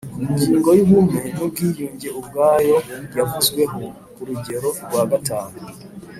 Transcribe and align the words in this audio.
Ingingo 0.25 0.69
y 0.77 0.81
ubumwe 0.85 1.19
n 1.33 1.37
ubwiyunge 1.45 2.07
ubwayo 2.19 2.77
yavuzweho 3.17 3.81
ku 4.13 4.21
rugero 4.27 4.67
rwa 4.85 5.03
gatanu 5.11 5.57